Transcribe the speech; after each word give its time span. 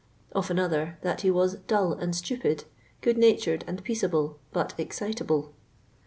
Of 0.31 0.49
another 0.49 0.97
that 1.03 1.21
he 1.21 1.29
was" 1.29 1.53
dull 1.67 1.93
and 1.93 2.15
stupid, 2.15 2.63
good« 3.01 3.19
natured 3.19 3.63
and 3.67 3.83
peaceable, 3.83 4.39
but 4.51 4.73
excitable.' 4.79 5.53